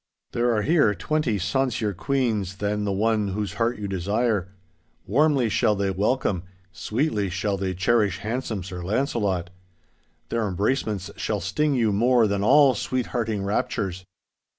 [0.31, 4.51] There are here twenty sonsier queans than the one whose heart you desire.
[5.05, 9.51] Warmly shall they welcome, sweetly shall they cherish handsome Sir Launcelot.
[10.29, 14.03] Their embracements shall sting you more than all sweethearting raptures.